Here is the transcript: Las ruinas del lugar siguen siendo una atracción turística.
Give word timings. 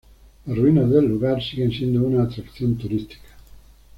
Las 0.47 0.57
ruinas 0.57 0.89
del 0.89 1.05
lugar 1.05 1.43
siguen 1.43 1.69
siendo 1.69 2.01
una 2.01 2.23
atracción 2.23 2.75
turística. 2.75 3.27